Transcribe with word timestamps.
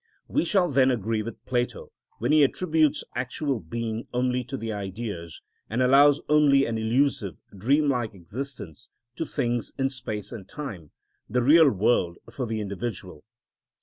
We 0.27 0.45
shall 0.45 0.67
then 0.71 0.89
agree 0.89 1.21
with 1.21 1.45
Plato 1.45 1.91
when 2.17 2.31
he 2.31 2.43
attributes 2.43 3.03
actual 3.15 3.59
being 3.59 4.07
only 4.11 4.43
to 4.45 4.57
the 4.57 4.73
Ideas, 4.73 5.41
and 5.69 5.79
allows 5.79 6.23
only 6.27 6.65
an 6.65 6.79
illusive, 6.79 7.37
dream 7.55 7.87
like 7.87 8.15
existence 8.15 8.89
to 9.15 9.25
things 9.27 9.73
in 9.77 9.91
space 9.91 10.31
and 10.31 10.49
time, 10.49 10.89
the 11.29 11.43
real 11.43 11.69
world 11.69 12.17
for 12.31 12.47
the 12.47 12.59
individual. 12.61 13.25